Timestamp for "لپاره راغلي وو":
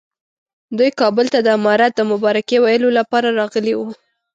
2.99-3.87